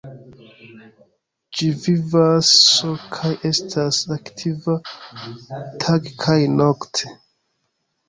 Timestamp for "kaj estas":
3.19-4.03